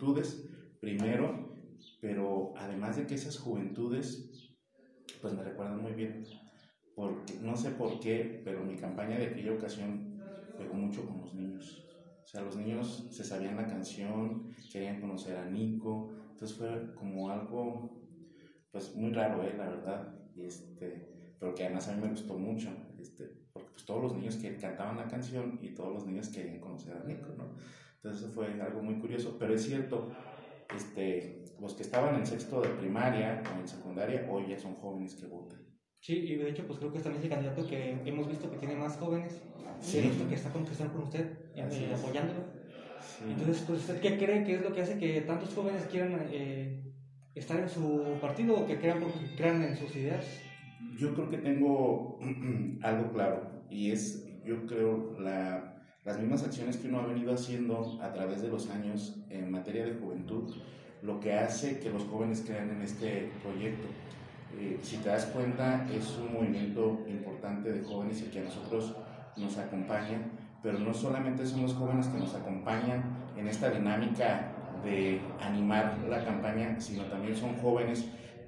[0.00, 0.48] juventudes
[0.80, 1.54] primero,
[2.00, 4.56] pero además de que esas juventudes,
[5.20, 6.24] pues me recuerdan muy bien,
[6.94, 10.22] porque no sé por qué, pero mi campaña de aquella ocasión
[10.56, 11.86] pegó mucho con los niños.
[12.24, 17.30] O sea, los niños se sabían la canción, querían conocer a Nico, entonces fue como
[17.30, 18.00] algo,
[18.70, 19.54] pues muy raro, ¿eh?
[19.56, 24.02] la verdad, este, pero que además a mí me gustó mucho, este, porque pues todos
[24.02, 27.54] los niños que cantaban la canción y todos los niños querían conocer a Nico, ¿no?
[28.02, 30.10] Entonces fue algo muy curioso, pero es cierto,
[30.74, 35.14] este, los que estaban en sexto de primaria o en secundaria hoy ya son jóvenes
[35.14, 35.60] que votan.
[36.00, 38.56] Sí, y de hecho, pues creo que es también ese candidato que hemos visto que
[38.56, 39.38] tiene más jóvenes,
[39.80, 40.10] Sí.
[40.28, 42.40] que está con, que está con usted, eh, apoyándolo.
[43.02, 43.24] Sí.
[43.28, 46.82] Entonces, pues, ¿usted qué cree que es lo que hace que tantos jóvenes quieran eh,
[47.34, 49.02] estar en su partido o que crean,
[49.36, 50.24] crean en sus ideas?
[50.98, 52.18] Yo creo que tengo
[52.82, 55.69] algo claro y es, yo creo, la,
[56.04, 59.84] las mismas acciones que uno ha venido haciendo a través de los años en materia
[59.84, 60.54] de juventud,
[61.02, 63.86] lo que hace que los jóvenes crean en este proyecto.
[64.58, 68.94] Eh, si te das cuenta, es un movimiento importante de jóvenes y que a nosotros
[69.36, 70.22] nos acompaña,
[70.62, 73.04] pero no solamente son los jóvenes que nos acompañan
[73.36, 74.52] en esta dinámica
[74.84, 78.06] de animar la campaña, sino también son jóvenes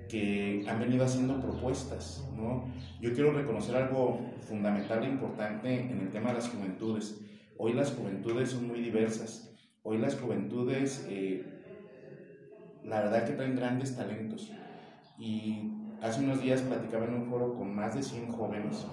[0.08, 2.64] que han venido haciendo propuestas, ¿no?
[3.00, 7.20] Yo quiero reconocer algo fundamental e importante en el tema de las juventudes.
[7.58, 9.52] Hoy las juventudes son muy diversas.
[9.82, 11.44] Hoy las juventudes, eh,
[12.84, 14.50] la verdad que traen grandes talentos.
[15.18, 18.86] Y hace unos días platicaba en un foro con más de 100 jóvenes.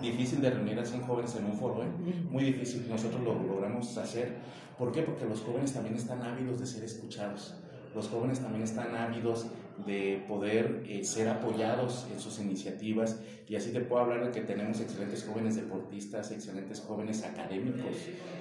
[0.00, 1.88] Difícil de reunir a 100 jóvenes en un foro, ¿eh?
[2.30, 2.88] Muy difícil.
[2.88, 4.38] Nosotros lo logramos hacer.
[4.78, 5.02] ¿Por qué?
[5.02, 7.54] Porque los jóvenes también están ávidos de ser escuchados.
[7.94, 9.46] Los jóvenes también están ávidos
[9.86, 13.20] de poder eh, ser apoyados en sus iniciativas.
[13.48, 17.96] Y así te puedo hablar de que tenemos excelentes jóvenes deportistas, excelentes jóvenes académicos.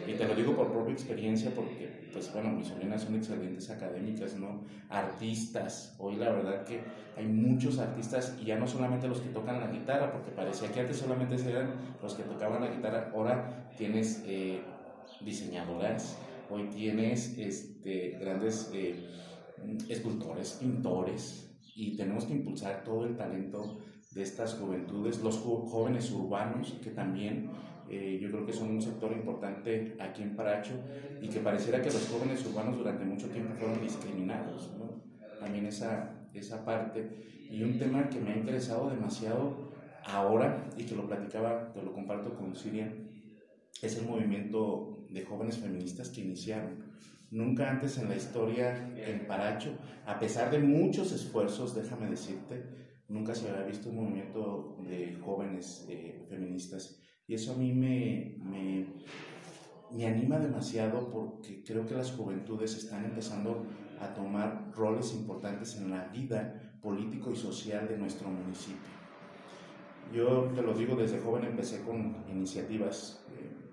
[0.08, 4.36] Y te lo digo por propia experiencia porque pues bueno, mis sobrinas son excelentes académicas,
[4.36, 4.62] ¿no?
[4.90, 6.82] Artistas, hoy la verdad que
[7.18, 10.82] hay muchos artistas y ya no solamente los que tocan la guitarra porque parecía que
[10.82, 14.62] antes solamente eran los que tocaban la guitarra, ahora tienes eh,
[15.22, 16.18] diseñadoras,
[16.50, 18.70] hoy tienes este, grandes...
[18.74, 19.10] Eh,
[19.90, 23.80] escultores, pintores, y tenemos que impulsar todo el talento
[24.12, 27.50] de estas juventudes, los jóvenes urbanos, que también
[27.90, 30.74] eh, yo creo que son un sector importante aquí en Paracho,
[31.22, 35.02] y que pareciera que los jóvenes urbanos durante mucho tiempo fueron discriminados, ¿no?
[35.40, 37.10] También esa, esa parte.
[37.50, 39.72] Y un tema que me ha interesado demasiado
[40.06, 42.94] ahora, y que lo platicaba, que lo comparto con Siria,
[43.82, 46.94] es el movimiento de jóvenes feministas que iniciaron.
[47.34, 52.64] Nunca antes en la historia en Paracho, a pesar de muchos esfuerzos, déjame decirte,
[53.08, 57.02] nunca se había visto un movimiento de jóvenes eh, feministas.
[57.26, 63.66] Y eso a mí me, me, anima demasiado porque creo que las juventudes están empezando
[64.00, 68.94] a tomar roles importantes en la vida político y social de nuestro municipio.
[70.14, 73.64] Yo te lo digo, desde joven empecé con iniciativas eh,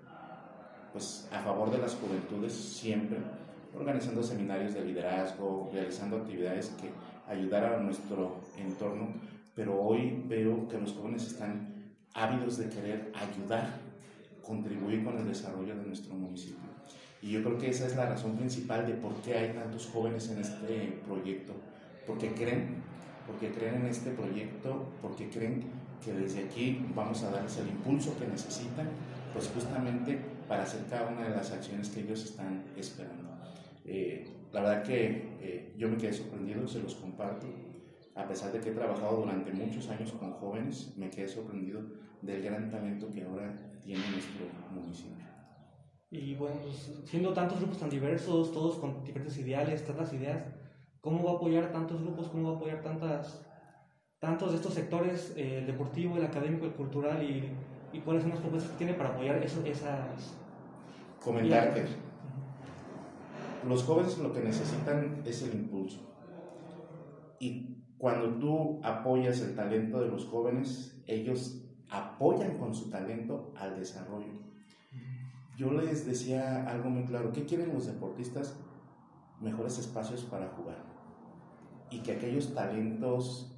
[0.93, 3.19] pues, a favor de las juventudes siempre,
[3.75, 6.89] organizando seminarios de liderazgo, realizando actividades que
[7.31, 9.09] ayudaran a nuestro entorno,
[9.55, 11.73] pero hoy veo que los jóvenes están
[12.13, 13.79] ávidos de querer ayudar,
[14.41, 16.69] contribuir con el desarrollo de nuestro municipio.
[17.21, 20.29] Y yo creo que esa es la razón principal de por qué hay tantos jóvenes
[20.29, 21.53] en este proyecto,
[22.07, 22.81] porque creen,
[23.27, 25.65] porque creen en este proyecto, porque creen
[26.03, 28.89] que desde aquí vamos a darles el impulso que necesitan,
[29.33, 33.20] pues justamente para hacer cada una de las acciones que ellos están esperando.
[33.93, 37.45] Eh, la verdad que eh, yo me quedé sorprendido, se los comparto,
[38.15, 41.81] a pesar de que he trabajado durante muchos años con jóvenes, me quedé sorprendido
[42.21, 43.53] del gran talento que ahora
[43.83, 45.25] tiene nuestro municipio.
[46.09, 50.41] Y bueno, pues, siendo tantos grupos tan diversos, todos con diferentes ideales, tantas ideas,
[51.01, 52.29] ¿cómo va a apoyar tantos grupos?
[52.29, 53.45] ¿Cómo va a apoyar tantas,
[54.19, 57.43] tantos de estos sectores, eh, el deportivo, el académico, el cultural y,
[57.91, 60.37] y cuáles son las propuestas que tiene para apoyar eso- esas...
[61.19, 61.85] Comentarte,
[63.67, 65.99] los jóvenes lo que necesitan es el impulso.
[67.39, 73.77] Y cuando tú apoyas el talento de los jóvenes, ellos apoyan con su talento al
[73.77, 74.39] desarrollo.
[75.57, 78.57] Yo les decía algo muy claro, ¿qué quieren los deportistas?
[79.39, 80.83] Mejores espacios para jugar.
[81.89, 83.51] Y que aquellos talentos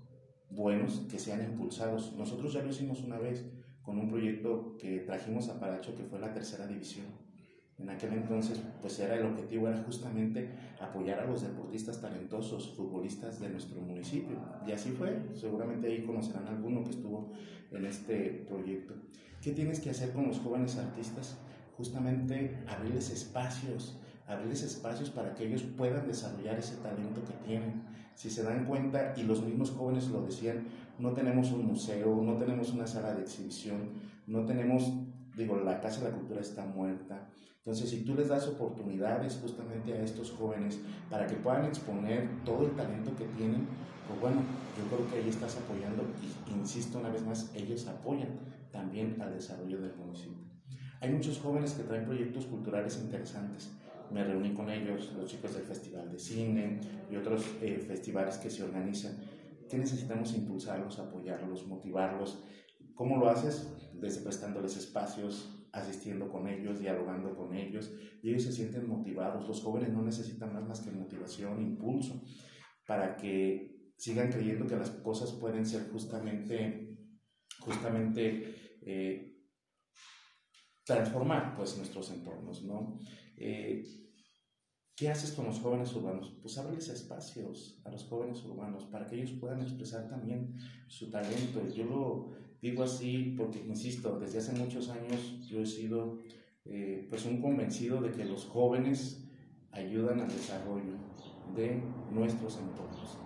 [0.50, 2.14] buenos que sean impulsados.
[2.18, 3.46] Nosotros ya lo hicimos una vez
[3.84, 7.06] con un proyecto que trajimos a Paracho, que fue la tercera división.
[7.84, 10.50] En aquel entonces, pues era el objetivo, era justamente
[10.80, 14.38] apoyar a los deportistas talentosos, futbolistas de nuestro municipio.
[14.66, 17.32] Y así fue, seguramente ahí conocerán alguno que estuvo
[17.72, 18.94] en este proyecto.
[19.42, 21.38] ¿Qué tienes que hacer con los jóvenes artistas?
[21.78, 27.84] Justamente abrirles espacios abrirles espacios para que ellos puedan desarrollar ese talento que tienen.
[28.16, 30.68] Si se dan cuenta, y los mismos jóvenes lo decían,
[31.00, 33.90] no tenemos un museo, no tenemos una sala de exhibición,
[34.28, 34.94] no tenemos,
[35.36, 37.28] digo, la Casa de la Cultura está muerta.
[37.66, 42.66] Entonces, si tú les das oportunidades justamente a estos jóvenes para que puedan exponer todo
[42.66, 43.66] el talento que tienen,
[44.06, 44.42] pues bueno,
[44.78, 46.04] yo creo que ahí estás apoyando
[46.50, 48.38] y insisto una vez más, ellos apoyan
[48.70, 50.44] también al desarrollo del municipio.
[51.00, 53.72] Hay muchos jóvenes que traen proyectos culturales interesantes.
[54.12, 58.50] Me reuní con ellos, los chicos del Festival de Cine y otros eh, festivales que
[58.50, 59.24] se organizan.
[59.70, 62.44] ¿Qué necesitamos impulsarlos, apoyarlos, motivarlos?
[62.94, 63.74] ¿Cómo lo haces?
[63.94, 67.92] Desde prestándoles espacios, asistiendo con ellos, dialogando con ellos,
[68.22, 69.48] y ellos se sienten motivados.
[69.48, 72.24] Los jóvenes no necesitan más que motivación, impulso,
[72.86, 76.96] para que sigan creyendo que las cosas pueden ser justamente,
[77.60, 79.36] justamente eh,
[80.86, 83.00] transformar pues nuestros entornos, ¿no?
[83.38, 83.84] Eh,
[84.96, 86.38] ¿Qué haces con los jóvenes urbanos?
[86.40, 90.54] Pues ábreles espacios a los jóvenes urbanos para que ellos puedan expresar también
[90.88, 91.68] su talento.
[91.74, 92.32] Yo lo
[92.64, 96.20] digo así porque, insisto, desde hace muchos años yo he sido
[96.64, 99.22] eh, pues un convencido de que los jóvenes
[99.72, 100.94] ayudan al desarrollo
[101.54, 103.18] de nuestros entornos,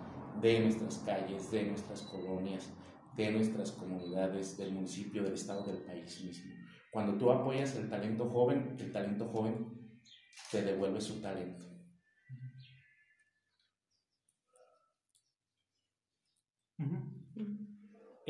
[0.42, 2.68] de nuestras calles, de nuestras colonias,
[3.16, 6.52] de nuestras comunidades, del municipio, del estado, del país mismo.
[6.90, 9.68] Cuando tú apoyas el talento joven, el talento joven
[10.50, 11.64] te devuelve su talento.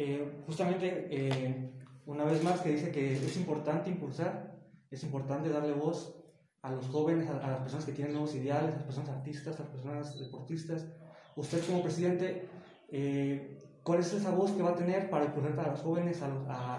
[0.01, 1.73] Eh, justamente, eh,
[2.07, 4.57] una vez más, que dice que es importante impulsar,
[4.93, 6.15] es importante darle voz
[6.63, 9.65] a los jóvenes, a, las personas que tienen nuevos ideales, a las personas artistas, a
[9.65, 10.87] las personas deportistas.
[11.35, 12.49] Usted como presidente,
[12.91, 16.21] eh, ¿Cuál es esa voz que va a tener para impulsar a los jóvenes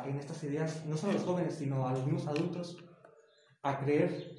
[0.05, 2.77] en estas ideas, no solo a los jóvenes, sino a los mismos adultos,
[3.63, 4.31] a creer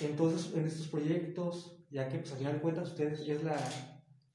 [0.00, 3.56] en en estos proyectos, ya que pues, al final de cuentas usted es la,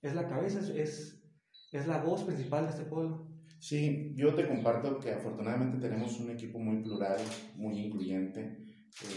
[0.02, 1.24] es la cabeza, es,
[1.72, 3.37] es la voz principal de este pueblo?
[3.59, 7.18] Sí, yo te comparto que afortunadamente tenemos un equipo muy plural,
[7.56, 8.57] muy incluyente.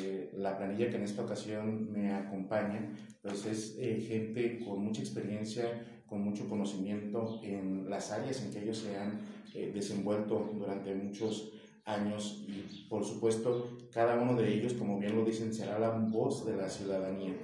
[0.02, 2.90] Eh, la planilla que en esta ocasión me acompaña,
[3.22, 8.62] pues es eh, gente con mucha experiencia, con mucho conocimiento en las áreas en que
[8.62, 9.20] ellos se han
[9.54, 11.52] eh, desenvuelto durante muchos
[11.84, 16.46] años y por supuesto cada uno de ellos, como bien lo dicen, será la voz
[16.46, 17.34] de la ciudadanía.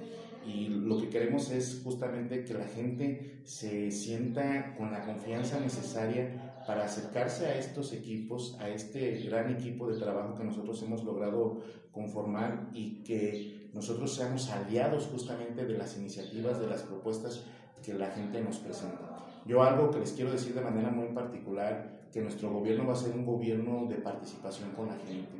[0.45, 6.46] Y lo que queremos es justamente que la gente se sienta con la confianza necesaria
[6.67, 11.61] para acercarse a estos equipos, a este gran equipo de trabajo que nosotros hemos logrado
[11.93, 17.45] conformar y que nosotros seamos aliados justamente de las iniciativas, de las propuestas
[17.81, 19.25] que la gente nos presenta.
[19.45, 22.97] Yo algo que les quiero decir de manera muy particular, que nuestro gobierno va a
[22.97, 25.37] ser un gobierno de participación con la gente,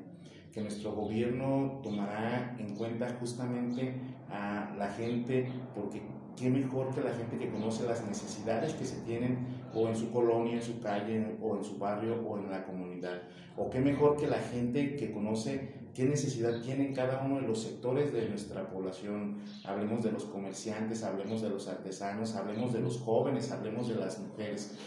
[0.54, 3.96] que nuestro gobierno tomará en cuenta justamente
[4.30, 6.02] a la gente, porque
[6.38, 9.40] qué mejor que la gente que conoce las necesidades que se tienen
[9.74, 13.24] o en su colonia, en su calle, o en su barrio, o en la comunidad.
[13.58, 17.64] O qué mejor que la gente que conoce qué necesidad tienen cada uno de los
[17.64, 19.38] sectores de nuestra población.
[19.66, 24.20] Hablemos de los comerciantes, hablemos de los artesanos, hablemos de los jóvenes, hablemos de las
[24.20, 24.78] mujeres.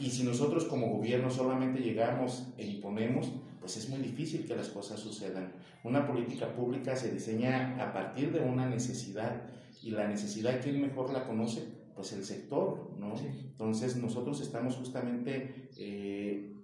[0.00, 3.30] Y si nosotros como gobierno solamente llegamos e imponemos,
[3.60, 5.52] pues es muy difícil que las cosas sucedan.
[5.84, 9.42] Una política pública se diseña a partir de una necesidad
[9.82, 11.62] y la necesidad, ¿quién mejor la conoce?
[11.94, 13.14] Pues el sector, ¿no?
[13.18, 16.54] Entonces nosotros estamos justamente eh,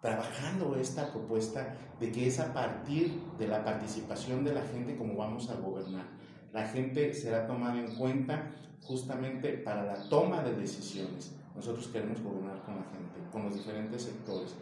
[0.00, 5.16] trabajando esta propuesta de que es a partir de la participación de la gente como
[5.16, 6.06] vamos a gobernar.
[6.52, 8.50] La gente será tomada en cuenta
[8.82, 11.34] justamente para la toma de decisiones.
[11.54, 14.54] Nosotros queremos gobernar con la gente, con los diferentes sectores.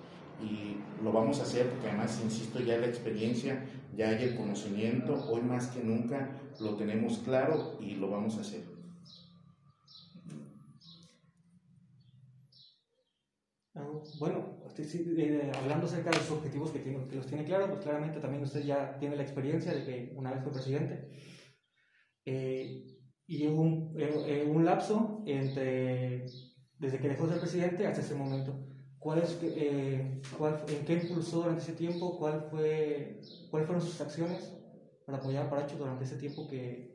[0.44, 3.64] Y lo vamos a hacer porque además, insisto, ya la experiencia,
[3.96, 8.42] ya hay el conocimiento, hoy más que nunca lo tenemos claro y lo vamos a
[8.42, 8.62] hacer.
[13.76, 13.88] Ah,
[14.20, 18.20] bueno, eh, hablando acerca de los objetivos que, tiene, que los tiene claros, pues claramente
[18.20, 21.10] también usted ya tiene la experiencia de que una vez fue presidente.
[22.24, 22.86] Eh,
[23.26, 26.26] y hubo un, eh, un, lapso entre,
[26.78, 28.73] desde que dejó de ser presidente hasta ese momento.
[29.04, 29.38] ¿Cuál es,
[30.38, 32.18] cuál, ¿En qué impulsó durante ese tiempo?
[32.18, 33.20] ¿Cuál fue,
[33.50, 34.50] ¿Cuáles fueron sus acciones
[35.04, 36.90] para apoyar a Paracho durante ese tiempo que,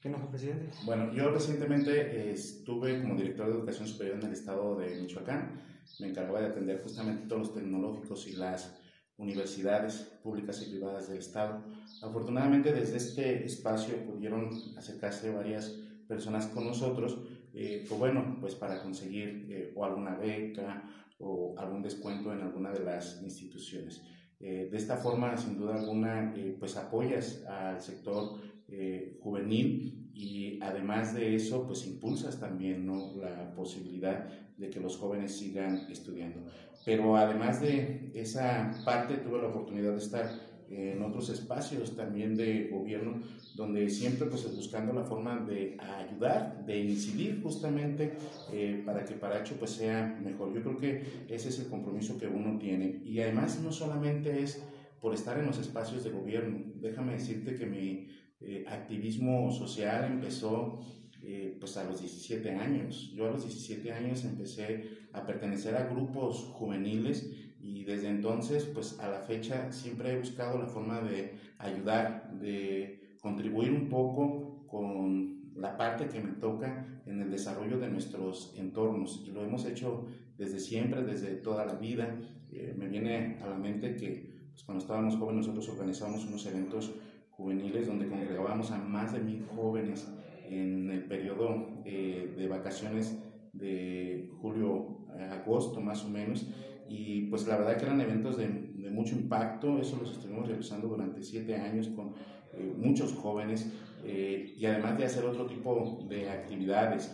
[0.00, 0.70] que no fue presidente?
[0.86, 5.60] Bueno, yo recientemente estuve como director de Educación Superior en el estado de Michoacán
[6.00, 8.80] me encargaba de atender justamente todos los tecnológicos y las
[9.18, 11.62] universidades públicas y privadas del Estado.
[12.02, 14.48] Afortunadamente desde este espacio pudieron
[14.78, 15.68] acercarse varias
[16.08, 17.18] personas con nosotros,
[17.52, 20.82] eh, pues bueno, pues para conseguir eh, o alguna beca
[21.18, 24.02] o algún descuento en alguna de las instituciones.
[24.40, 31.14] Eh, de esta forma, sin duda alguna, pues apoyas al sector eh, juvenil y además
[31.14, 33.14] de eso, pues impulsas también ¿no?
[33.16, 36.44] la posibilidad de que los jóvenes sigan estudiando.
[36.84, 40.28] Pero además de esa parte, tuve la oportunidad de estar
[40.70, 43.20] en otros espacios también de gobierno,
[43.54, 48.16] donde siempre pues buscando la forma de ayudar, de incidir justamente
[48.52, 50.52] eh, para que Paracho pues sea mejor.
[50.54, 53.00] Yo creo que ese es el compromiso que uno tiene.
[53.04, 54.62] Y además no solamente es
[55.00, 56.72] por estar en los espacios de gobierno.
[56.76, 58.08] Déjame decirte que mi
[58.40, 60.80] eh, activismo social empezó
[61.22, 63.10] eh, pues a los 17 años.
[63.14, 67.30] Yo a los 17 años empecé a pertenecer a grupos juveniles
[67.66, 73.16] y desde entonces, pues a la fecha siempre he buscado la forma de ayudar, de
[73.22, 79.24] contribuir un poco con la parte que me toca en el desarrollo de nuestros entornos.
[79.26, 80.04] Y lo hemos hecho
[80.36, 82.14] desde siempre, desde toda la vida.
[82.52, 86.92] Eh, me viene a la mente que pues, cuando estábamos jóvenes nosotros organizábamos unos eventos
[87.30, 90.06] juveniles donde congregábamos a más de mil jóvenes
[90.50, 93.18] en el periodo eh, de vacaciones
[93.54, 96.46] de julio a agosto más o menos
[96.88, 101.20] y pues la verdad que eran eventos de, mucho impacto, eso los estuvimos realizando durante
[101.22, 102.12] siete años con
[102.52, 103.72] eh, muchos jóvenes
[104.04, 107.10] eh, y además de hacer otro tipo de actividades.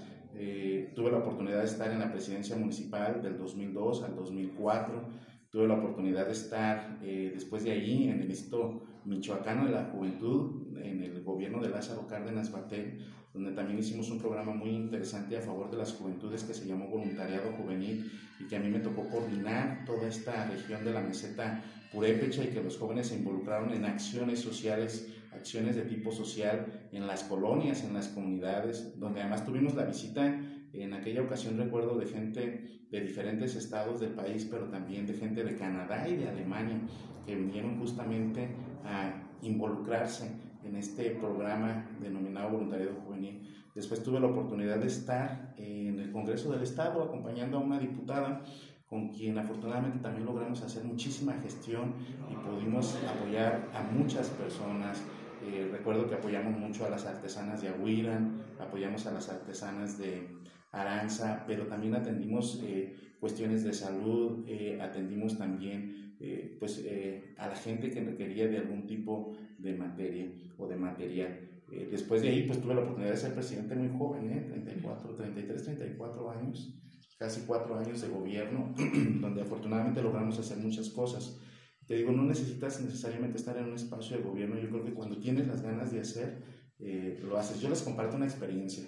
[0.95, 5.09] tuve la oportunidad de estar en la presidencia municipal del 2002 al 2004,
[5.49, 10.77] tuve la oportunidad de estar después de allí en el Instituto Michoacano de la Juventud,
[10.77, 12.99] en el gobierno de Lázaro Cárdenas Batel,
[13.33, 16.89] donde también hicimos un programa muy interesante a favor de las juventudes que se llamó
[16.89, 18.11] Voluntariado Juvenil
[18.41, 22.49] y que a mí me tocó coordinar toda esta región de la meseta purépecha y
[22.49, 27.85] que los jóvenes se involucraron en acciones sociales, acciones de tipo social en las colonias,
[27.85, 30.41] en las comunidades, donde además tuvimos la visita
[30.73, 35.45] en aquella ocasión recuerdo de gente de diferentes estados del país, pero también de gente
[35.45, 36.81] de Canadá y de Alemania,
[37.27, 38.49] que vinieron justamente
[38.85, 40.31] a involucrarse
[40.65, 43.49] en este programa denominado Voluntariado Juvenil.
[43.75, 48.43] Después tuve la oportunidad de estar en el Congreso del Estado acompañando a una diputada
[48.91, 51.95] con quien afortunadamente también logramos hacer muchísima gestión
[52.29, 55.01] y pudimos apoyar a muchas personas.
[55.47, 60.29] Eh, recuerdo que apoyamos mucho a las artesanas de Aguiran, apoyamos a las artesanas de
[60.73, 67.49] Aranza, pero también atendimos eh, cuestiones de salud, eh, atendimos también eh, pues, eh, a
[67.49, 71.49] la gente que requería de algún tipo de materia o de material.
[71.73, 75.63] Eh, después de ahí, pues tuve la oportunidad de ser presidente muy joven, 34, 33,
[75.65, 76.79] 34 años,
[77.19, 78.75] casi cuatro años de gobierno,
[79.21, 81.41] donde afortunadamente logramos hacer muchas cosas.
[81.87, 85.19] Te digo, no necesitas necesariamente estar en un espacio de gobierno, yo creo que cuando
[85.19, 87.61] tienes las ganas de hacer, lo haces.
[87.61, 88.85] Yo les comparto una experiencia.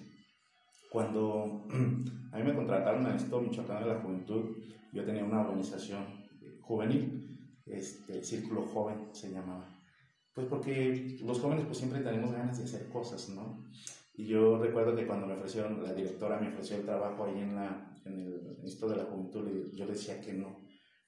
[0.91, 1.67] Cuando
[2.33, 4.59] a mí me contrataron a esto, Michoacán de la Juventud,
[4.93, 6.23] yo tenía una organización
[6.63, 7.22] juvenil,
[7.67, 9.69] este, Círculo Joven se llamaba.
[10.35, 13.65] Pues porque los jóvenes pues siempre tenemos ganas de hacer cosas, ¿no?
[14.15, 17.55] Y yo recuerdo que cuando me ofrecieron, la directora me ofreció el trabajo ahí en,
[17.55, 20.59] la, en el Instituto de la Juventud, yo decía que no,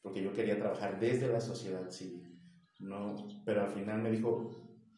[0.02, 2.38] porque yo quería trabajar desde la sociedad civil,
[2.80, 3.16] ¿no?
[3.44, 4.50] Pero al final me dijo,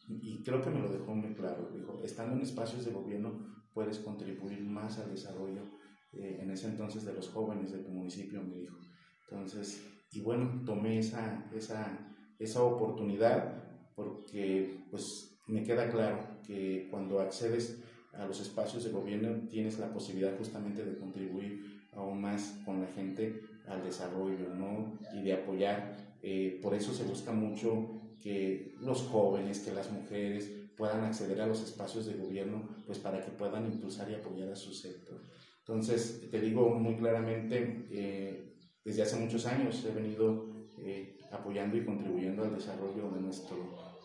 [0.08, 3.98] y creo que me lo dejó muy claro, dijo, estando en espacios de gobierno puedes
[3.98, 5.62] contribuir más al desarrollo
[6.12, 8.78] eh, en ese entonces de los jóvenes de tu municipio, me dijo.
[9.28, 17.20] Entonces, y bueno, tomé esa, esa, esa oportunidad porque pues me queda claro que cuando
[17.20, 17.82] accedes
[18.12, 22.88] a los espacios de gobierno tienes la posibilidad justamente de contribuir aún más con la
[22.88, 24.98] gente al desarrollo ¿no?
[25.14, 26.16] y de apoyar.
[26.22, 31.46] Eh, por eso se busca mucho que los jóvenes, que las mujeres puedan acceder a
[31.46, 35.22] los espacios de gobierno, pues para que puedan impulsar y apoyar a su sector.
[35.60, 38.55] Entonces, te digo muy claramente, eh,
[38.86, 40.46] desde hace muchos años he venido
[40.78, 43.56] eh, apoyando y contribuyendo al desarrollo de nuestro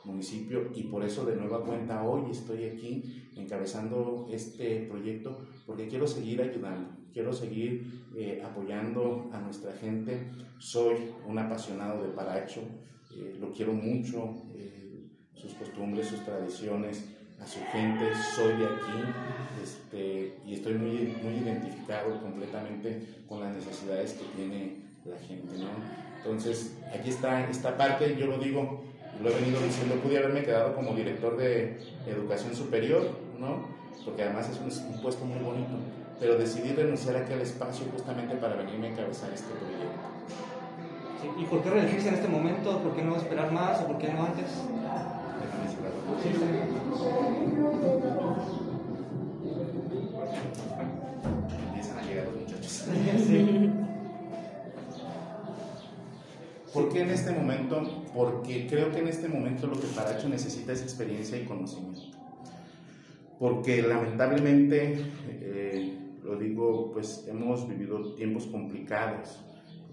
[0.04, 6.08] municipio y por eso de nueva cuenta hoy estoy aquí encabezando este proyecto porque quiero
[6.08, 10.32] seguir ayudando, quiero seguir eh, apoyando a nuestra gente.
[10.58, 10.96] Soy
[11.28, 12.62] un apasionado de Paracho,
[13.16, 14.34] eh, lo quiero mucho,
[15.36, 17.04] sus costumbres, sus tradiciones,
[17.42, 19.02] a su gente, soy de aquí
[19.64, 25.70] este, y estoy muy, muy identificado completamente con las necesidades que tiene la gente, ¿no?
[26.18, 28.84] Entonces, aquí está esta parte, yo lo digo,
[29.22, 33.66] lo he venido diciendo, pude haberme quedado como director de educación superior, ¿no?
[34.06, 35.74] Porque además es un, puesto muy bonito,
[36.20, 41.40] pero decidí renunciar a aquel espacio justamente para venirme a encabezar este proyecto.
[41.40, 42.80] ¿Y por qué reelegirse en este momento?
[42.80, 44.46] ¿Por qué no esperar más o por qué no antes?
[51.68, 52.88] Empiezan a llegar los muchachos.
[56.74, 57.82] ¿Por qué en este momento?
[58.14, 62.18] Porque creo que en este momento lo que Paracho necesita es experiencia y conocimiento.
[63.40, 69.44] porque lamentablemente, eh, lo digo, pues hemos vivido tiempos complicados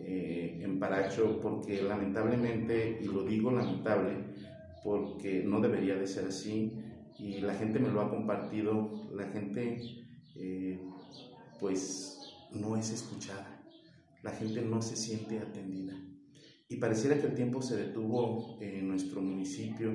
[0.00, 4.12] eh, en Paracho, porque lamentablemente, y lo digo lamentable,
[4.84, 6.72] porque no debería de ser así,
[7.18, 9.80] y la gente me lo ha compartido, la gente
[10.36, 10.80] eh,
[11.58, 12.18] pues
[12.52, 13.60] no es escuchada,
[14.22, 15.94] la gente no se siente atendida.
[16.68, 19.90] Y pareciera que el tiempo se detuvo en nuestro municipio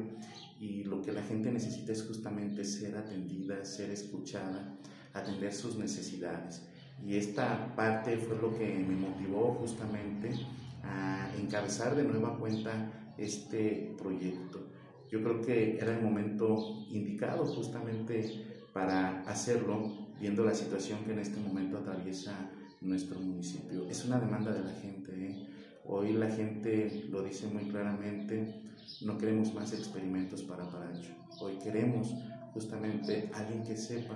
[0.59, 4.75] y lo que la gente necesita es justamente ser atendida, ser escuchada,
[5.13, 6.67] atender sus necesidades.
[7.05, 10.31] Y esta parte fue lo que me motivó justamente
[10.83, 14.72] a encabezar de nueva cuenta este proyecto.
[15.13, 21.19] Yo creo que era el momento indicado justamente para hacerlo, viendo la situación que en
[21.19, 22.49] este momento atraviesa
[22.81, 23.87] nuestro municipio.
[23.87, 25.11] Es una demanda de la gente.
[25.13, 25.47] ¿eh?
[25.85, 28.63] Hoy la gente lo dice muy claramente,
[29.01, 31.13] no queremos más experimentos para Paracho.
[31.39, 32.11] Hoy queremos
[32.51, 34.15] justamente alguien que sepa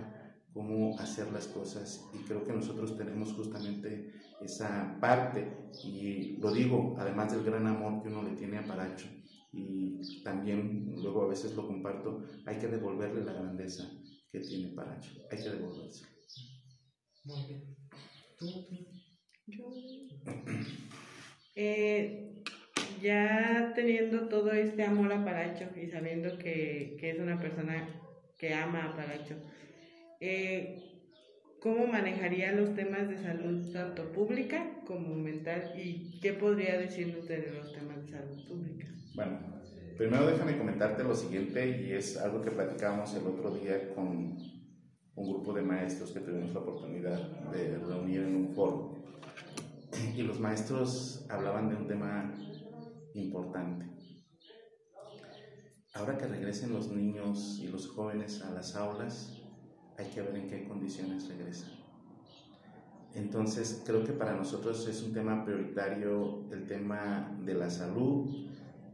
[0.51, 5.47] cómo hacer las cosas y creo que nosotros tenemos justamente esa parte
[5.83, 9.07] y lo digo, además del gran amor que uno le tiene a Paracho
[9.57, 13.89] y también luego a veces lo comparto, hay que devolverle la grandeza
[14.31, 16.05] que tiene Paracho, hay que devolverse.
[17.25, 17.75] Muy bien.
[18.37, 18.67] ¿Tú?
[19.47, 19.69] Yo,
[21.55, 22.43] eh,
[23.01, 27.87] ya teniendo todo este amor a Paracho y sabiendo que, que es una persona
[28.37, 29.35] que ama a Paracho,
[30.19, 31.03] eh,
[31.61, 35.73] ¿cómo manejaría los temas de salud tanto pública como mental?
[35.77, 38.96] ¿Y qué podría decirnos de los temas de salud pública?
[39.17, 39.39] Bueno,
[39.97, 44.37] primero déjame comentarte lo siguiente y es algo que platicamos el otro día con
[45.15, 47.19] un grupo de maestros que tuvimos la oportunidad
[47.51, 48.93] de reunir en un foro.
[50.15, 52.31] Y los maestros hablaban de un tema
[53.15, 53.87] importante.
[55.95, 59.41] Ahora que regresen los niños y los jóvenes a las aulas,
[59.97, 61.71] hay que ver en qué condiciones regresan.
[63.15, 68.47] Entonces, creo que para nosotros es un tema prioritario el tema de la salud,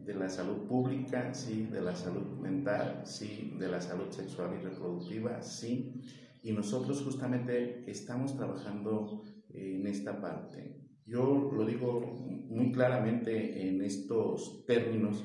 [0.05, 4.63] de la salud pública, sí, de la salud mental, sí, de la salud sexual y
[4.63, 6.01] reproductiva, sí.
[6.41, 10.75] Y nosotros justamente estamos trabajando en esta parte.
[11.05, 12.01] Yo lo digo
[12.49, 15.23] muy claramente en estos términos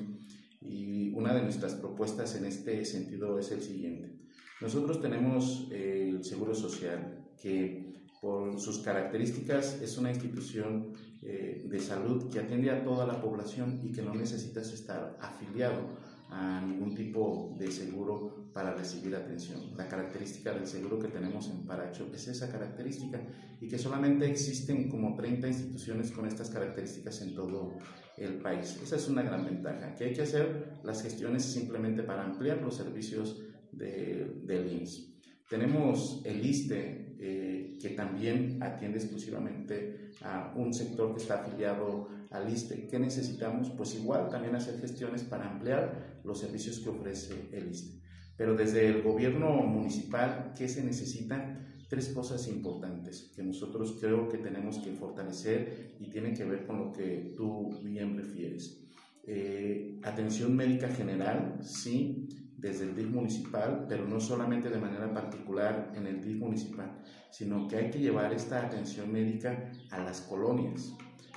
[0.61, 4.19] y una de nuestras propuestas en este sentido es el siguiente.
[4.61, 7.89] Nosotros tenemos el Seguro Social que
[8.21, 13.79] por sus características es una institución eh, de salud que atiende a toda la población
[13.83, 15.97] y que no necesitas estar afiliado
[16.29, 19.75] a ningún tipo de seguro para recibir atención.
[19.75, 23.21] La característica del seguro que tenemos en Paracho es esa característica
[23.59, 27.77] y que solamente existen como 30 instituciones con estas características en todo
[28.17, 28.79] el país.
[28.83, 29.95] Esa es una gran ventaja.
[29.95, 30.79] ¿Qué hay que hacer?
[30.83, 35.15] Las gestiones simplemente para ampliar los servicios de, del INS.
[35.49, 42.51] Tenemos el ISTE, eh, que también atiende exclusivamente a un sector que está afiliado al
[42.51, 42.87] ISTE.
[42.87, 43.69] ¿Qué necesitamos?
[43.71, 47.99] Pues igual también hacer gestiones para ampliar los servicios que ofrece el ISTE.
[48.37, 51.65] Pero desde el gobierno municipal, ¿qué se necesita?
[51.89, 56.77] Tres cosas importantes que nosotros creo que tenemos que fortalecer y tienen que ver con
[56.77, 58.85] lo que tú bien refieres.
[59.23, 62.27] Eh, atención médica general, sí,
[62.59, 67.67] desde el DIF municipal, pero no solamente de manera particular en el DIF municipal, sino
[67.67, 70.93] que hay que llevar esta atención médica a las colonias.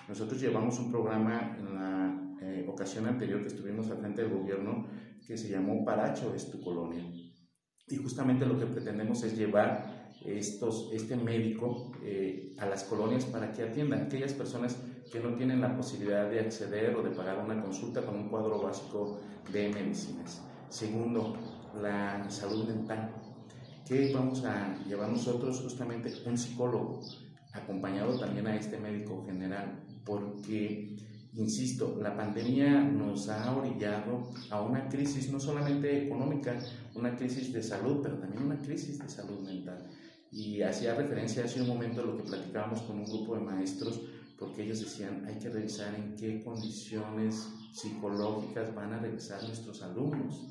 [0.08, 4.87] Nosotros llevamos un programa en la eh, ocasión anterior que estuvimos al frente del gobierno
[5.26, 7.04] que se llamó Paracho es tu colonia.
[7.88, 13.52] Y justamente lo que pretendemos es llevar estos, este médico eh, a las colonias para
[13.52, 14.76] que atiendan aquellas personas
[15.11, 18.61] que no tienen la posibilidad de acceder o de pagar una consulta con un cuadro
[18.61, 19.20] básico
[19.52, 20.42] de medicinas.
[20.72, 21.37] Segundo,
[21.82, 23.12] la salud mental.
[23.87, 25.61] ¿Qué vamos a llevar nosotros?
[25.61, 27.00] Justamente un psicólogo,
[27.52, 30.96] acompañado también a este médico general, porque,
[31.35, 36.58] insisto, la pandemia nos ha orillado a una crisis no solamente económica,
[36.94, 39.90] una crisis de salud, pero también una crisis de salud mental.
[40.30, 44.00] Y hacía referencia hace un momento a lo que platicábamos con un grupo de maestros,
[44.42, 50.48] porque ellos decían, hay que revisar en qué condiciones psicológicas van a regresar nuestros alumnos.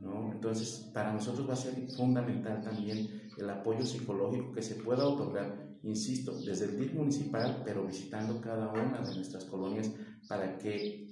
[0.00, 0.30] ¿no?
[0.30, 5.78] Entonces, para nosotros va a ser fundamental también el apoyo psicológico que se pueda otorgar,
[5.82, 9.90] insisto, desde el DIC municipal, pero visitando cada una de nuestras colonias
[10.28, 11.10] para que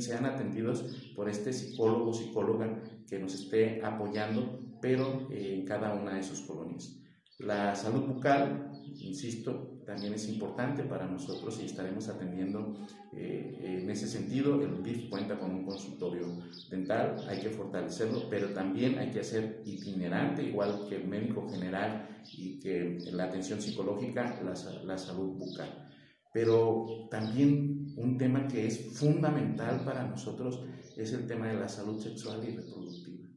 [0.00, 6.14] sean atendidos por este psicólogo o psicóloga que nos esté apoyando, pero en cada una
[6.14, 6.96] de sus colonias.
[7.38, 14.06] La salud bucal, insisto, también es importante para nosotros y estaremos atendiendo eh, en ese
[14.06, 14.62] sentido.
[14.62, 16.26] El DIF cuenta con un consultorio
[16.70, 22.22] dental, hay que fortalecerlo, pero también hay que hacer itinerante, igual que el médico general
[22.32, 25.88] y que la atención psicológica, la, la salud bucal.
[26.32, 30.62] Pero también un tema que es fundamental para nosotros
[30.96, 33.28] es el tema de la salud sexual y reproductiva.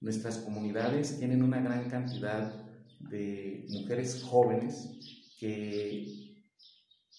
[0.00, 2.54] Nuestras comunidades tienen una gran cantidad
[3.00, 6.06] de mujeres jóvenes que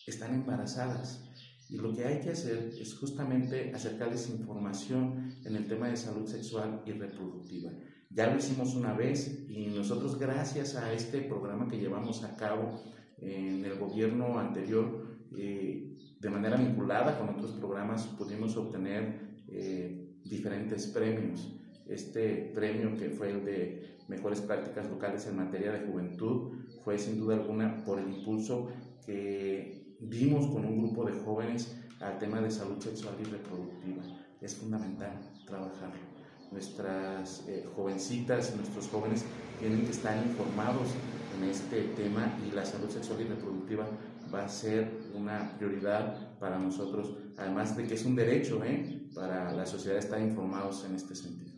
[0.07, 1.29] están embarazadas
[1.67, 6.25] y lo que hay que hacer es justamente acercarles información en el tema de salud
[6.25, 7.71] sexual y reproductiva.
[8.09, 12.81] Ya lo hicimos una vez y nosotros gracias a este programa que llevamos a cabo
[13.17, 20.87] en el gobierno anterior, eh, de manera vinculada con otros programas, pudimos obtener eh, diferentes
[20.87, 21.59] premios.
[21.87, 27.19] Este premio que fue el de mejores prácticas locales en materia de juventud fue sin
[27.19, 28.69] duda alguna por el impulso
[29.05, 34.03] que dimos con un grupo de jóvenes al tema de salud sexual y reproductiva.
[34.41, 36.13] Es fundamental trabajarlo.
[36.51, 39.23] Nuestras eh, jovencitas nuestros jóvenes
[39.59, 40.89] tienen que estar informados
[41.37, 43.87] en este tema y la salud sexual y reproductiva
[44.33, 49.07] va a ser una prioridad para nosotros, además de que es un derecho ¿eh?
[49.15, 51.53] para la sociedad estar informados en este sentido.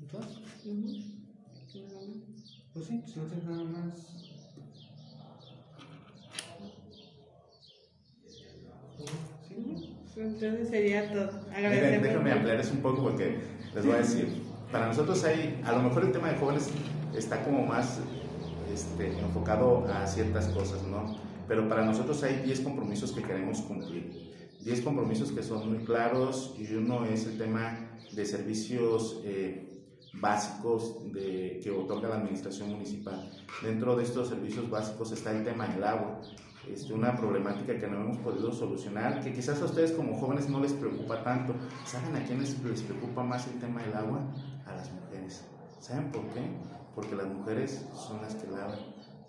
[0.00, 1.21] ¿Entonces?
[2.74, 4.12] Pues sí, si no tienes nada más.
[10.16, 11.30] Entonces sería todo.
[11.54, 13.38] Miren, déjame ampliarles un poco porque
[13.74, 16.70] les voy a decir, para nosotros hay, a lo mejor el tema de jóvenes
[17.16, 18.00] está como más
[18.72, 21.16] este, enfocado a ciertas cosas, ¿no?
[21.48, 24.32] Pero para nosotros hay 10 compromisos que queremos cumplir.
[24.60, 29.71] 10 compromisos que son muy claros y uno es el tema de servicios eh,
[30.14, 33.30] básicos de, que otorga la administración municipal.
[33.62, 36.20] Dentro de estos servicios básicos está el tema del agua,
[36.68, 40.60] este, una problemática que no hemos podido solucionar, que quizás a ustedes como jóvenes no
[40.60, 41.54] les preocupa tanto.
[41.84, 44.20] ¿Saben a quiénes les preocupa más el tema del agua?
[44.66, 45.44] A las mujeres.
[45.80, 46.42] ¿Saben por qué?
[46.94, 48.78] Porque las mujeres son las que lavan,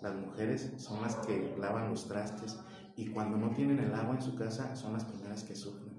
[0.00, 2.56] las mujeres son las que lavan los trastes
[2.94, 5.92] y cuando no tienen el agua en su casa son las primeras que sufren.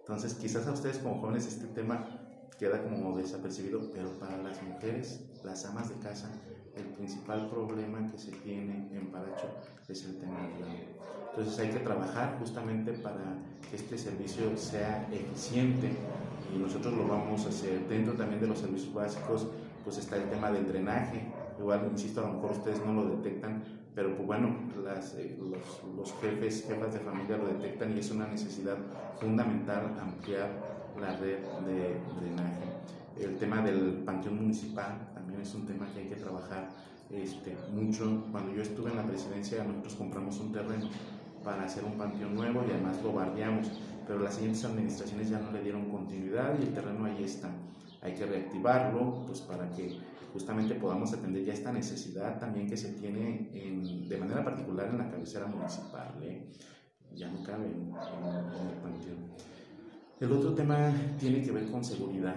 [0.00, 2.21] Entonces quizás a ustedes como jóvenes este tema
[2.58, 6.30] queda como desapercibido, pero para las mujeres, las amas de casa,
[6.76, 9.48] el principal problema que se tiene en Paracho
[9.88, 11.02] es el tema del agua.
[11.30, 13.38] Entonces hay que trabajar justamente para
[13.68, 15.90] que este servicio sea eficiente
[16.54, 17.88] y nosotros lo vamos a hacer.
[17.88, 19.48] Dentro también de los servicios básicos,
[19.84, 21.22] pues está el tema del drenaje.
[21.58, 23.62] Igual, insisto, a lo mejor ustedes no lo detectan,
[23.94, 28.10] pero pues bueno, las, eh, los, los, jefes, jefas de familia lo detectan y es
[28.10, 28.76] una necesidad
[29.20, 32.64] fundamental ampliar la red de drenaje.
[33.20, 36.68] El tema del panteón municipal también es un tema que hay que trabajar
[37.10, 38.24] este, mucho.
[38.32, 40.88] Cuando yo estuve en la presidencia, nosotros compramos un terreno
[41.44, 43.70] para hacer un panteón nuevo y además lo bardeamos,
[44.06, 47.50] pero las siguientes administraciones ya no le dieron continuidad y el terreno ahí está.
[48.00, 49.98] Hay que reactivarlo pues para que
[50.32, 54.98] justamente podamos atender ya esta necesidad también que se tiene en, de manera particular en
[54.98, 56.14] la cabecera municipal.
[56.22, 56.48] ¿eh?
[57.14, 59.32] Ya no cabe en, en el panteón.
[60.22, 62.36] El otro tema tiene que ver con seguridad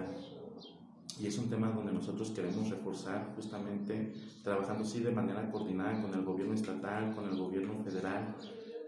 [1.20, 6.12] y es un tema donde nosotros queremos reforzar justamente trabajando sí de manera coordinada con
[6.12, 8.34] el gobierno estatal, con el gobierno federal,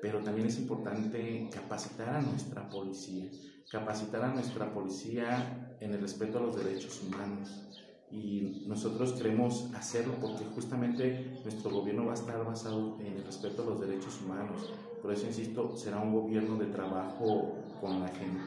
[0.03, 3.31] pero también es importante capacitar a nuestra policía,
[3.71, 7.69] capacitar a nuestra policía en el respeto a los derechos humanos.
[8.11, 13.63] Y nosotros queremos hacerlo porque justamente nuestro gobierno va a estar basado en el respeto
[13.63, 14.73] a los derechos humanos.
[15.01, 18.41] Por eso, insisto, será un gobierno de trabajo con la gente.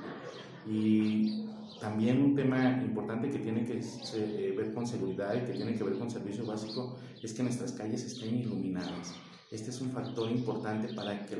[0.67, 1.45] Y
[1.80, 5.84] también un tema importante que tiene que eh, ver con seguridad y que tiene que
[5.84, 9.13] ver con servicio básico es que nuestras calles estén iluminadas.
[9.50, 11.38] Este es un factor importante para que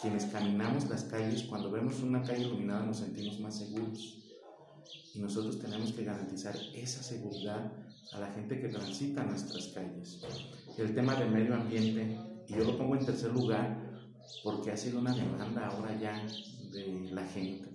[0.00, 4.18] quienes caminamos las calles, cuando vemos una calle iluminada nos sentimos más seguros.
[5.14, 7.72] Y nosotros tenemos que garantizar esa seguridad
[8.12, 10.20] a la gente que transita nuestras calles.
[10.78, 12.18] El tema del medio ambiente,
[12.48, 13.78] y yo lo pongo en tercer lugar
[14.44, 16.24] porque ha sido una demanda ahora ya
[16.70, 17.69] de la gente.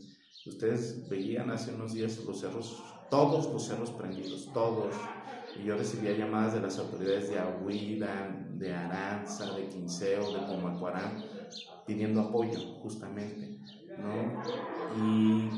[0.45, 4.93] Ustedes veían hace unos días los cerros, todos los cerros prendidos, todos
[5.59, 11.23] y yo recibía llamadas de las autoridades de Aguida, de Aranza, de Quinceo, de Pomacuarán,
[11.87, 13.57] pidiendo apoyo justamente,
[13.97, 14.43] ¿no?
[15.03, 15.49] Y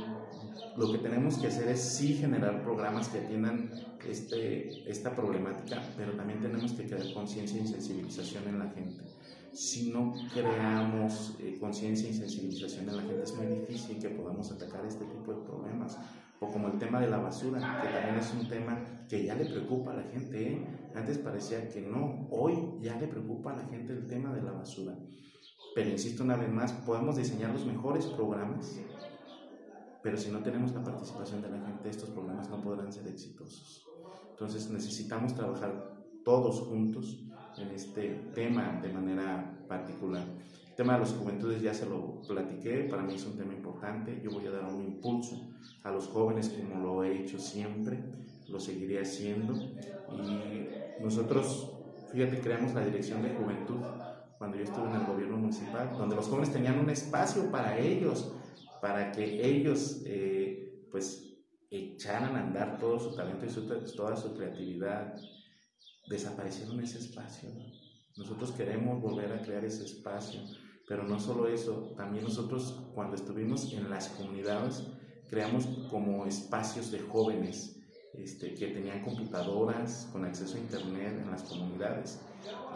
[0.78, 3.72] lo que tenemos que hacer es sí generar programas que atiendan
[4.08, 9.04] este, esta problemática, pero también tenemos que crear conciencia y sensibilización en la gente.
[9.58, 14.52] Si no creamos eh, conciencia y sensibilización en la gente, es muy difícil que podamos
[14.52, 15.98] atacar este tipo de problemas
[16.40, 19.46] o como el tema de la basura, que también es un tema que ya le
[19.46, 20.54] preocupa a la gente.
[20.54, 20.68] ¿eh?
[20.94, 24.52] Antes parecía que no, hoy ya le preocupa a la gente el tema de la
[24.52, 24.96] basura.
[25.74, 28.80] Pero insisto una vez más, podemos diseñar los mejores programas,
[30.04, 33.88] pero si no tenemos la participación de la gente, estos programas no podrán ser exitosos.
[34.30, 37.27] Entonces necesitamos trabajar todos juntos
[37.60, 40.26] en este tema de manera particular.
[40.70, 44.22] El tema de las juventudes ya se lo platiqué, para mí es un tema importante,
[44.24, 45.50] yo voy a dar un impulso
[45.84, 48.00] a los jóvenes como lo he hecho siempre,
[48.48, 51.74] lo seguiré haciendo y nosotros,
[52.12, 53.80] fíjate, creamos la Dirección de Juventud
[54.38, 58.32] cuando yo estuve en el gobierno municipal, donde los jóvenes tenían un espacio para ellos,
[58.82, 61.28] para que ellos eh, pues
[61.70, 65.16] echaran a andar todo su talento y toda su creatividad.
[66.08, 67.50] Desaparecieron ese espacio.
[68.16, 70.42] Nosotros queremos volver a crear ese espacio,
[70.88, 74.84] pero no solo eso, también nosotros cuando estuvimos en las comunidades
[75.30, 77.78] creamos como espacios de jóvenes
[78.14, 82.20] este, que tenían computadoras con acceso a internet en las comunidades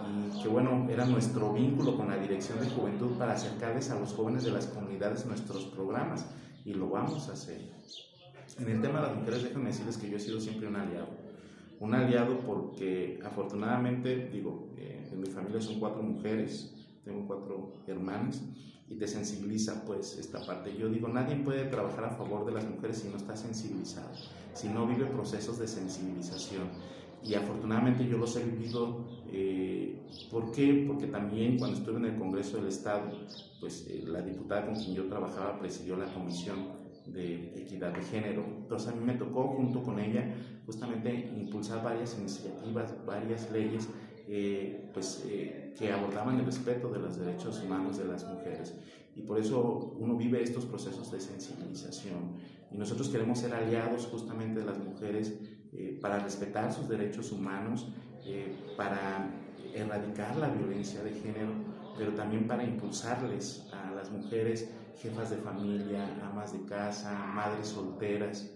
[0.06, 4.13] y que bueno, era nuestro vínculo con la Dirección de Juventud para acercarles a los
[4.13, 6.26] jóvenes de las comunidades nuestros programas
[6.65, 7.72] y lo vamos a hacer.
[8.60, 11.08] En el tema de las mujeres, déjenme decirles que yo he sido siempre un aliado.
[11.82, 18.44] Un aliado porque afortunadamente, digo, eh, en mi familia son cuatro mujeres, tengo cuatro hermanas
[18.88, 20.78] y te sensibiliza pues esta parte.
[20.78, 24.12] Yo digo, nadie puede trabajar a favor de las mujeres si no está sensibilizado,
[24.54, 26.70] si no vive procesos de sensibilización.
[27.24, 30.86] Y afortunadamente yo los he vivido, eh, ¿por qué?
[30.88, 33.10] Porque también cuando estuve en el Congreso del Estado,
[33.60, 38.44] pues eh, la diputada con quien yo trabajaba presidió la comisión de equidad de género.
[38.46, 40.34] Entonces a mí me tocó junto con ella
[40.66, 43.88] justamente impulsar varias iniciativas, varias leyes
[44.28, 48.76] eh, pues, eh, que abordaban el respeto de los derechos humanos de las mujeres.
[49.16, 52.36] Y por eso uno vive estos procesos de sensibilización.
[52.72, 55.34] Y nosotros queremos ser aliados justamente de las mujeres
[55.74, 57.88] eh, para respetar sus derechos humanos,
[58.78, 59.32] para
[59.74, 61.52] erradicar la violencia de género,
[61.98, 68.52] pero también para impulsarles a las mujeres jefas de familia, amas de casa, madres solteras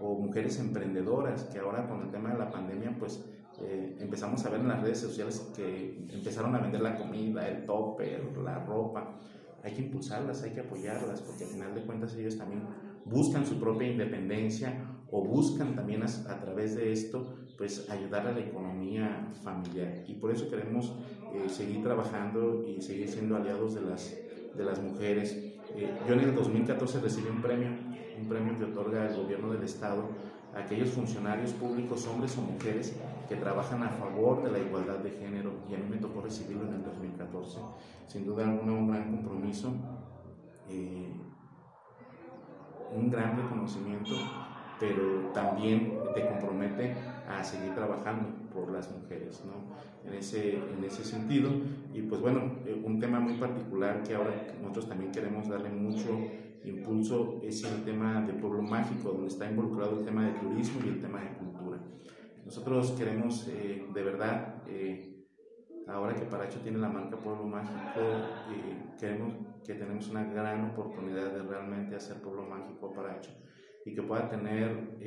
[0.00, 3.24] o mujeres emprendedoras que ahora con el tema de la pandemia pues
[3.60, 7.66] eh, empezamos a ver en las redes sociales que empezaron a vender la comida, el
[7.66, 9.18] topper, la ropa.
[9.62, 12.62] Hay que impulsarlas, hay que apoyarlas porque al final de cuentas ellos también
[13.04, 18.40] buscan su propia independencia o buscan también a, través de esto pues ayudar a la
[18.40, 20.94] economía familiar y por eso queremos
[21.34, 24.16] eh, seguir trabajando y seguir siendo aliados de las,
[24.56, 27.70] de las mujeres eh, yo en el 2014 recibí un premio,
[28.18, 30.08] un premio que otorga el gobierno del estado
[30.54, 32.96] a aquellos funcionarios públicos, hombres o mujeres,
[33.28, 36.66] que trabajan a favor de la igualdad de género y a mí me tocó recibirlo
[36.66, 37.60] en el 2014.
[38.08, 39.72] Sin duda alguna un gran compromiso,
[40.68, 41.14] eh,
[42.92, 44.16] un gran reconocimiento,
[44.80, 46.96] pero también te compromete
[47.40, 49.74] a seguir trabajando por las mujeres, ¿no?
[50.08, 51.50] En ese, en ese sentido.
[51.92, 56.10] Y pues bueno, eh, un tema muy particular que ahora nosotros también queremos darle mucho
[56.62, 60.88] impulso es el tema de pueblo mágico, donde está involucrado el tema de turismo y
[60.90, 61.78] el tema de cultura.
[62.44, 65.26] Nosotros queremos eh, de verdad, eh,
[65.88, 68.00] ahora que Paracho tiene la marca Pueblo Mágico,
[68.98, 69.32] queremos
[69.64, 73.30] que tenemos una gran oportunidad de realmente hacer Pueblo Mágico Paracho
[73.84, 74.98] y que pueda tener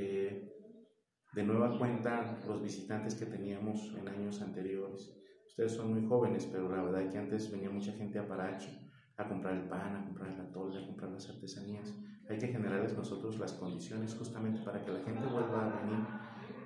[1.33, 5.11] de nueva cuenta los visitantes que teníamos en años anteriores.
[5.47, 8.69] Ustedes son muy jóvenes, pero la verdad es que antes venía mucha gente a Paracho
[9.17, 11.93] a comprar el pan, a comprar el atole, a comprar las artesanías.
[12.29, 16.05] Hay que generarles nosotros las condiciones justamente para que la gente vuelva a venir.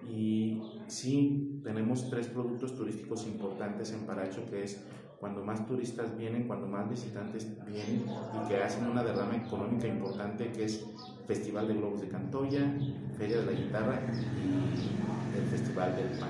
[0.09, 4.85] Y sí, tenemos tres productos turísticos importantes en Paracho, que es
[5.19, 10.51] cuando más turistas vienen, cuando más visitantes vienen y que hacen una derrama económica importante,
[10.51, 10.85] que es
[11.27, 12.73] Festival de Globos de Cantoya,
[13.17, 16.29] Feria de la Guitarra y el Festival del Pan.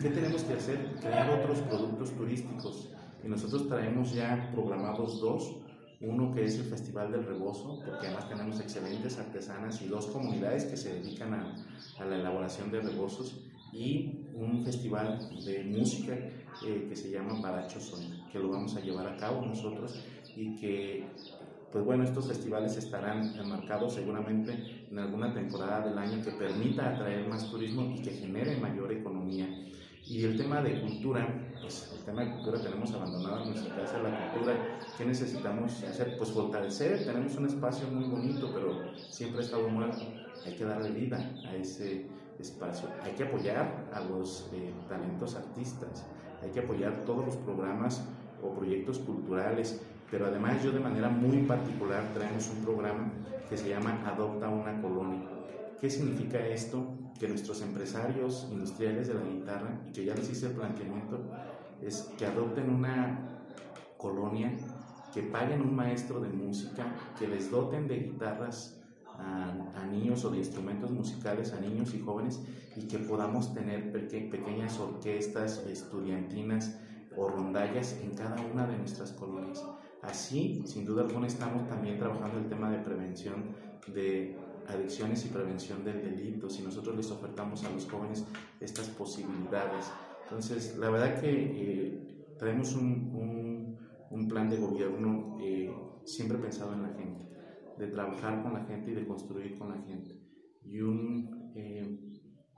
[0.00, 0.78] ¿Qué tenemos que hacer?
[1.00, 2.88] Crear otros productos turísticos.
[3.24, 5.56] Y nosotros traemos ya programados dos.
[6.00, 10.66] Uno que es el Festival del Rebozo, porque además tenemos excelentes artesanas y dos comunidades
[10.66, 11.56] que se dedican a,
[11.98, 17.80] a la elaboración de rebozos y un festival de música eh, que se llama Paracho
[17.80, 18.00] Son,
[18.32, 20.00] que lo vamos a llevar a cabo nosotros
[20.36, 21.04] y que
[21.72, 27.28] pues bueno, estos festivales estarán enmarcados seguramente en alguna temporada del año que permita atraer
[27.28, 29.46] más turismo y que genere mayor economía.
[30.06, 31.28] Y el tema de cultura,
[31.60, 34.78] pues el tema de cultura tenemos abandonado en nuestra casa la cultura.
[34.96, 36.16] ¿Qué necesitamos hacer?
[36.16, 40.00] Pues fortalecer, tenemos un espacio muy bonito, pero siempre ha estado muerto.
[40.46, 42.06] Hay que darle vida a ese
[42.38, 42.88] espacio.
[43.02, 46.06] Hay que apoyar a los eh, talentos artistas,
[46.42, 48.02] hay que apoyar todos los programas
[48.42, 53.12] o proyectos culturales pero además yo de manera muy particular traemos un programa
[53.48, 55.20] que se llama Adopta una colonia.
[55.80, 56.98] ¿Qué significa esto?
[57.18, 61.30] Que nuestros empresarios industriales de la guitarra, y que ya les hice el planteamiento,
[61.80, 63.40] es que adopten una
[63.96, 64.52] colonia,
[65.12, 68.80] que paguen un maestro de música, que les doten de guitarras
[69.18, 72.40] a, niños o de instrumentos musicales a niños y jóvenes
[72.76, 76.78] y que podamos tener peque- pequeñas orquestas estudiantinas
[77.16, 79.64] o rondallas en cada una de nuestras colonias.
[80.02, 83.56] Así, sin duda alguna, estamos también trabajando el tema de prevención
[83.92, 84.36] de
[84.68, 86.48] adicciones y prevención del delito.
[86.48, 88.24] Si nosotros les ofertamos a los jóvenes
[88.60, 89.90] estas posibilidades.
[90.24, 93.76] Entonces, la verdad que eh, traemos un,
[94.10, 95.72] un- plan de gobierno eh,
[96.04, 97.24] siempre pensado en la gente,
[97.78, 100.20] de trabajar con la gente y de construir con la gente.
[100.64, 101.98] Y un eh,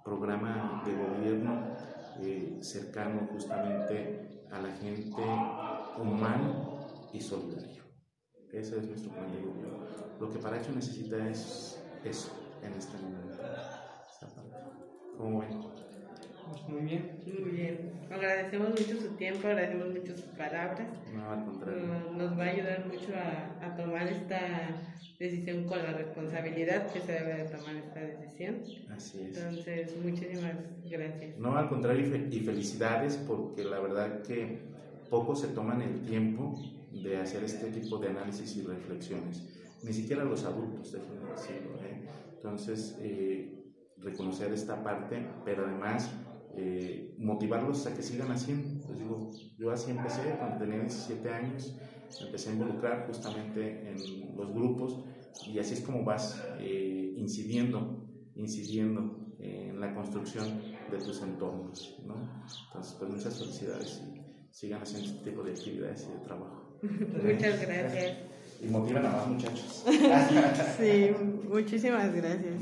[0.05, 1.77] programa de gobierno
[2.21, 5.23] eh, cercano justamente a la gente
[6.03, 6.80] humano
[7.13, 7.83] y solidario.
[8.53, 9.79] Ese es nuestro plan de gobierno.
[10.21, 12.31] Lo que Paracho necesita es eso
[12.63, 13.39] en este momento.
[15.17, 15.51] ¿Cómo ven?
[16.49, 17.21] Pues muy bien.
[17.41, 17.93] Muy bien.
[18.11, 20.89] Agradecemos mucho su tiempo, agradecemos mucho sus palabras.
[21.15, 21.87] No, al contrario.
[21.87, 24.41] Nos, nos va a ayudar mucho a, a tomar esta
[25.19, 28.63] decisión con la responsabilidad que se debe de tomar esta decisión.
[28.91, 29.37] Así es.
[29.37, 30.55] Entonces, muchísimas
[30.91, 31.39] gracias.
[31.39, 34.59] No, al contrario, y, fe- y felicidades porque la verdad que
[35.09, 36.55] pocos se toman el tiempo
[36.93, 39.43] de hacer este tipo de análisis y reflexiones.
[39.83, 41.77] Ni siquiera los adultos, déjenme decirlo.
[41.83, 42.09] ¿eh?
[42.37, 43.61] Entonces, eh,
[43.99, 46.11] reconocer esta parte, pero además
[46.57, 48.89] eh, motivarlos a que sigan haciendo.
[48.89, 49.01] Les
[49.59, 51.77] yo así empecé cuando tenía 17 años,
[52.21, 55.05] empecé a involucrar justamente en los grupos
[55.47, 62.45] y así es como vas eh, incidiendo, incidiendo en la construcción de tus entornos, ¿no?
[62.67, 66.70] Entonces, pues muchas felicidades y sigan haciendo este tipo de actividades y de trabajo.
[66.83, 68.17] Muchas gracias.
[68.63, 69.85] Y motivan a más muchachos.
[70.79, 71.11] Sí,
[71.49, 72.55] muchísimas gracias.